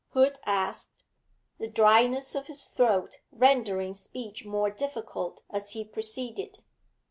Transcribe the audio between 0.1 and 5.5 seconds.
Hood asked, the dryness of his throat rendering speech more difficult